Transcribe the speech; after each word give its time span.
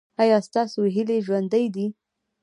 ایا 0.21 0.37
ستاسو 0.47 0.79
هیلې 0.95 1.17
ژوندۍ 1.25 1.65
دي؟ 1.75 1.85